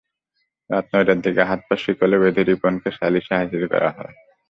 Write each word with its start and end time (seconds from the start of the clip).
রাত 0.69 0.85
নয়টার 0.91 1.19
দিকে 1.21 1.41
হাত-পা 1.43 1.75
শিকলে 1.77 2.17
বেঁধে 2.21 2.41
রিপনকে 2.43 2.89
সালিস 2.97 3.25
হাজির 3.31 3.63
করা 3.73 3.89
হয়। 3.97 4.13